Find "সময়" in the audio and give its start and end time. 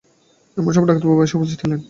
0.73-0.87